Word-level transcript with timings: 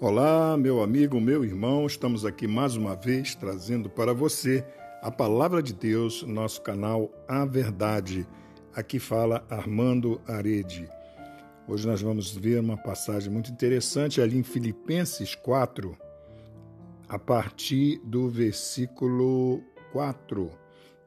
Olá, 0.00 0.56
meu 0.56 0.80
amigo, 0.80 1.20
meu 1.20 1.44
irmão, 1.44 1.84
estamos 1.84 2.24
aqui 2.24 2.46
mais 2.46 2.76
uma 2.76 2.94
vez 2.94 3.34
trazendo 3.34 3.90
para 3.90 4.14
você 4.14 4.64
a 5.02 5.10
palavra 5.10 5.60
de 5.60 5.74
Deus, 5.74 6.22
nosso 6.22 6.62
canal 6.62 7.10
A 7.26 7.44
Verdade. 7.44 8.24
Aqui 8.72 9.00
fala 9.00 9.44
Armando 9.50 10.20
Arede. 10.24 10.88
Hoje 11.66 11.84
nós 11.84 12.00
vamos 12.00 12.30
ver 12.30 12.60
uma 12.60 12.76
passagem 12.76 13.28
muito 13.28 13.50
interessante 13.50 14.20
ali 14.20 14.38
em 14.38 14.44
Filipenses 14.44 15.34
4, 15.34 15.98
a 17.08 17.18
partir 17.18 18.00
do 18.04 18.28
versículo 18.28 19.64
4, 19.90 20.48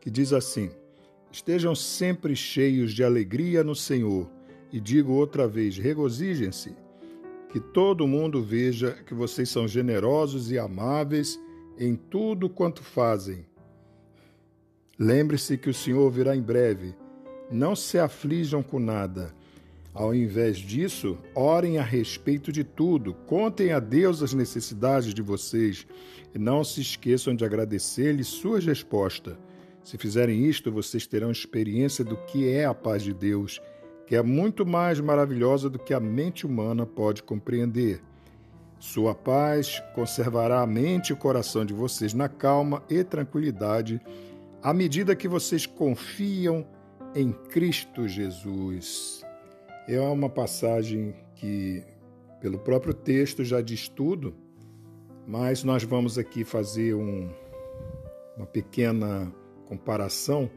que 0.00 0.10
diz 0.10 0.32
assim: 0.32 0.68
Estejam 1.30 1.76
sempre 1.76 2.34
cheios 2.34 2.92
de 2.92 3.04
alegria 3.04 3.62
no 3.62 3.76
Senhor, 3.76 4.28
e 4.72 4.80
digo 4.80 5.12
outra 5.12 5.46
vez: 5.46 5.78
regozijem-se 5.78 6.74
que 7.50 7.58
todo 7.58 8.06
mundo 8.06 8.42
veja 8.42 8.92
que 9.06 9.12
vocês 9.12 9.48
são 9.48 9.66
generosos 9.66 10.50
e 10.50 10.58
amáveis 10.58 11.38
em 11.78 11.96
tudo 11.96 12.48
quanto 12.48 12.82
fazem. 12.82 13.44
Lembre-se 14.98 15.56
que 15.58 15.70
o 15.70 15.74
Senhor 15.74 16.10
virá 16.10 16.36
em 16.36 16.42
breve. 16.42 16.94
Não 17.50 17.74
se 17.74 17.98
aflijam 17.98 18.62
com 18.62 18.78
nada. 18.78 19.34
Ao 19.92 20.14
invés 20.14 20.58
disso, 20.58 21.18
orem 21.34 21.78
a 21.78 21.82
respeito 21.82 22.52
de 22.52 22.62
tudo, 22.62 23.14
contem 23.26 23.72
a 23.72 23.80
Deus 23.80 24.22
as 24.22 24.32
necessidades 24.32 25.12
de 25.12 25.20
vocês 25.20 25.86
e 26.32 26.38
não 26.38 26.62
se 26.62 26.80
esqueçam 26.80 27.34
de 27.34 27.44
agradecer-lhe 27.44 28.22
suas 28.22 28.64
respostas. 28.64 29.36
Se 29.82 29.98
fizerem 29.98 30.44
isto, 30.44 30.70
vocês 30.70 31.06
terão 31.06 31.32
experiência 31.32 32.04
do 32.04 32.16
que 32.16 32.48
é 32.48 32.64
a 32.64 32.74
paz 32.74 33.02
de 33.02 33.12
Deus 33.12 33.60
que 34.10 34.16
é 34.16 34.22
muito 34.24 34.66
mais 34.66 34.98
maravilhosa 34.98 35.70
do 35.70 35.78
que 35.78 35.94
a 35.94 36.00
mente 36.00 36.44
humana 36.44 36.84
pode 36.84 37.22
compreender. 37.22 38.02
Sua 38.76 39.14
paz 39.14 39.80
conservará 39.94 40.62
a 40.62 40.66
mente 40.66 41.10
e 41.10 41.12
o 41.12 41.16
coração 41.16 41.64
de 41.64 41.72
vocês 41.72 42.12
na 42.12 42.28
calma 42.28 42.82
e 42.90 43.04
tranquilidade 43.04 44.00
à 44.60 44.74
medida 44.74 45.14
que 45.14 45.28
vocês 45.28 45.64
confiam 45.64 46.66
em 47.14 47.30
Cristo 47.30 48.08
Jesus. 48.08 49.24
É 49.86 50.00
uma 50.00 50.28
passagem 50.28 51.14
que, 51.36 51.84
pelo 52.40 52.58
próprio 52.58 52.92
texto, 52.92 53.44
já 53.44 53.60
diz 53.60 53.86
tudo, 53.86 54.34
mas 55.24 55.62
nós 55.62 55.84
vamos 55.84 56.18
aqui 56.18 56.42
fazer 56.42 56.94
um, 56.94 57.30
uma 58.36 58.46
pequena 58.46 59.32
comparação 59.66 60.50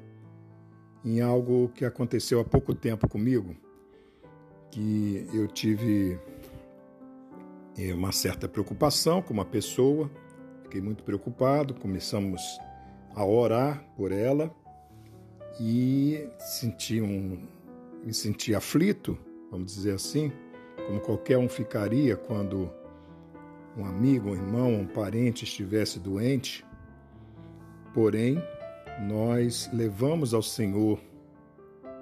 em 1.04 1.22
algo 1.22 1.70
que 1.76 1.86
aconteceu 1.86 2.40
há 2.40 2.46
pouco 2.46 2.74
tempo 2.74 3.08
comigo, 3.08 3.56
que 4.72 5.28
eu 5.34 5.48
tive 5.48 6.20
eh, 7.78 7.94
uma 7.94 8.12
certa 8.12 8.48
preocupação 8.48 9.22
com 9.22 9.34
uma 9.34 9.46
pessoa, 9.46 10.10
fiquei 10.64 10.82
muito 10.82 11.04
preocupado, 11.04 11.74
começamos 11.74 12.42
a 13.14 13.26
orar 13.26 13.84
por 13.96 14.12
ela 14.12 14.54
e 15.60 16.28
senti 16.40 17.02
um, 17.02 17.48
me 18.04 18.14
senti 18.14 18.56
aflito, 18.56 19.18
vamos 19.52 19.76
dizer 19.76 19.94
assim, 19.94 20.32
como 20.88 21.00
qualquer 21.00 21.38
um 21.38 21.48
ficaria 21.48 22.16
quando 22.16 22.72
um 23.78 23.86
amigo, 23.86 24.30
um 24.30 24.36
irmão, 24.36 24.74
um 24.74 24.88
parente 24.88 25.44
estivesse 25.44 26.00
doente. 26.00 26.66
Porém, 27.94 28.42
nós 29.02 29.70
levamos 29.74 30.34
ao 30.34 30.42
Senhor 30.42 31.00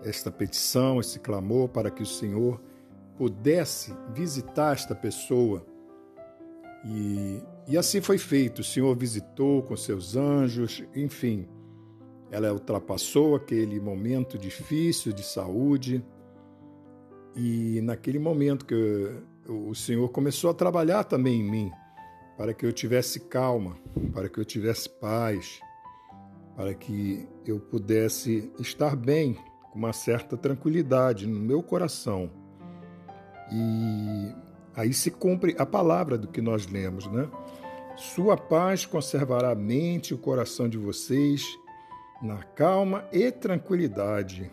esta 0.04 0.32
petição, 0.32 1.00
esse 1.00 1.20
clamor, 1.20 1.70
para 1.70 1.92
que 1.92 2.04
o 2.04 2.06
Senhor 2.06 2.62
pudesse 3.18 3.94
visitar 4.14 4.74
esta 4.74 4.96
pessoa. 4.96 5.66
E, 6.84 7.42
e 7.68 7.78
assim 7.78 8.02
foi 8.02 8.18
feito. 8.18 8.60
O 8.60 8.64
Senhor 8.64 8.96
visitou 8.96 9.62
com 9.64 9.76
seus 9.76 10.16
anjos, 10.16 10.84
enfim. 10.96 11.48
Ela 12.32 12.52
ultrapassou 12.52 13.36
aquele 13.36 13.80
momento 13.80 14.38
difícil 14.38 15.14
de 15.14 15.24
saúde. 15.24 16.04
E 17.36 17.80
naquele 17.82 18.20
momento 18.20 18.66
que 18.66 19.22
o 19.48 19.74
Senhor 19.76 20.10
começou 20.10 20.50
a 20.50 20.54
trabalhar 20.54 21.04
também 21.04 21.40
em 21.42 21.50
mim, 21.50 21.72
para 22.38 22.54
que 22.54 22.66
eu 22.66 22.74
tivesse 22.74 23.20
calma, 23.20 23.78
para 24.14 24.28
que 24.28 24.40
eu 24.40 24.46
tivesse 24.46 24.90
paz 24.90 25.62
para 26.62 26.76
que 26.76 27.28
eu 27.44 27.60
pudesse 27.60 28.52
estar 28.60 28.96
bem, 28.96 29.36
com 29.72 29.80
uma 29.80 29.92
certa 29.92 30.38
tranquilidade 30.38 31.26
no 31.26 31.40
meu 31.40 31.64
coração. 31.64 32.30
E 33.52 34.32
aí 34.76 34.94
se 34.94 35.10
cumpre 35.10 35.56
a 35.58 35.66
palavra 35.66 36.20
do 36.20 36.28
que 36.28 36.40
nós 36.40 36.68
lemos, 36.68 37.08
né? 37.08 37.28
Sua 37.96 38.38
paz 38.38 38.86
conservará 38.86 39.50
a 39.50 39.56
mente 39.56 40.10
e 40.10 40.14
o 40.14 40.20
coração 40.20 40.70
de 40.70 40.78
vocês 40.78 41.44
na 42.22 42.44
calma 42.44 43.08
e 43.12 43.32
tranquilidade. 43.32 44.52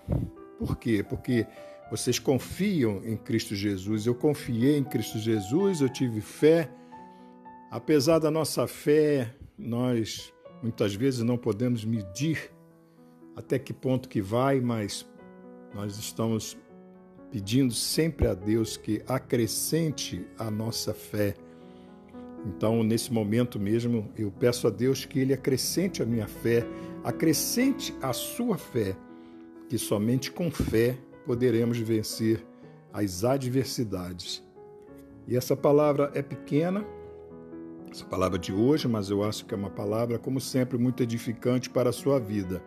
Por 0.59 0.79
quê? 0.79 1.05
Porque 1.07 1.47
vocês 1.91 2.19
confiam 2.19 3.03
em 3.05 3.19
Cristo 3.19 3.55
Jesus. 3.55 4.07
Eu 4.07 4.15
confiei 4.15 4.79
em 4.79 4.85
Cristo 4.85 5.19
Jesus, 5.19 5.83
eu 5.83 5.91
tive 5.91 6.23
fé. 6.23 6.71
Apesar 7.71 8.19
da 8.19 8.31
nossa 8.31 8.67
fé, 8.67 9.35
nós 9.59 10.33
Muitas 10.63 10.95
vezes 10.95 11.21
não 11.23 11.39
podemos 11.39 11.85
medir 11.85 12.51
até 13.37 13.59
que 13.59 13.73
ponto 13.73 14.09
que 14.09 14.21
vai, 14.21 14.61
mas 14.61 15.07
nós 15.75 15.97
estamos 15.97 16.59
pedindo 17.31 17.73
sempre 17.73 18.27
a 18.27 18.35
Deus 18.35 18.77
que 18.77 19.03
acrescente 19.07 20.27
a 20.39 20.51
nossa 20.51 20.93
fé. 20.93 21.35
Então, 22.47 22.83
nesse 22.83 23.13
momento 23.13 23.59
mesmo, 23.59 24.11
eu 24.17 24.31
peço 24.31 24.67
a 24.67 24.71
Deus 24.71 25.05
que 25.05 25.19
Ele 25.19 25.35
acrescente 25.35 26.03
a 26.03 26.07
minha 26.07 26.27
fé, 26.27 26.67
acrescente 27.05 27.95
a 28.01 28.13
sua 28.13 28.57
fé, 28.57 28.97
que 29.69 29.79
somente 29.79 30.31
com 30.31 30.51
fé 30.51 30.97
poderemos 31.27 31.79
vencer 31.79 32.45
as 32.93 33.23
adversidades. 33.25 34.43
E 35.27 35.37
essa 35.37 35.57
palavra 35.57 36.11
é 36.15 36.23
pequena, 36.23 36.85
essa 37.93 38.05
palavra 38.05 38.39
de 38.39 38.53
hoje, 38.53 38.87
mas 38.87 39.11
eu 39.11 39.25
acho 39.25 39.45
que 39.45 39.55
é 39.55 39.57
uma 39.57 39.71
palavra, 39.71 40.19
como 40.19 40.41
sempre, 40.41 40.79
muito 40.79 41.03
edificante 41.03 41.71
para 41.71 41.91
a 41.91 41.93
sua 41.93 42.19
vida. 42.19 42.63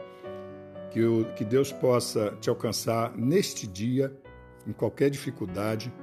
Que, 0.92 1.02
que 1.36 1.46
Deus 1.46 1.72
possa 1.72 2.36
te 2.42 2.50
alcançar 2.50 3.16
neste 3.16 3.66
dia, 3.66 4.14
em 4.68 4.74
qualquer 4.74 5.10
dificuldade, 5.10 5.94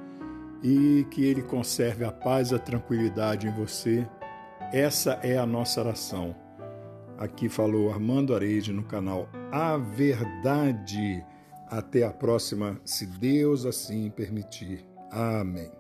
e 0.63 1.07
que 1.11 1.25
Ele 1.25 1.43
conserve 1.43 2.05
a 2.05 2.13
paz 2.13 2.51
e 2.51 2.55
a 2.55 2.59
tranquilidade 2.59 3.47
em 3.47 3.53
você. 3.53 4.07
Essa 4.73 5.13
é 5.23 5.37
a 5.37 5.47
nossa 5.47 5.81
oração. 5.81 6.35
Aqui 7.19 7.49
falou 7.49 7.91
Armando 7.91 8.35
Areide 8.35 8.73
no 8.73 8.85
canal 8.85 9.29
A 9.51 9.77
Verdade. 9.77 11.25
Até 11.69 12.05
a 12.05 12.13
próxima, 12.13 12.81
se 12.85 13.07
Deus 13.07 13.67
assim 13.67 14.09
permitir. 14.11 14.87
Amém. 15.11 15.78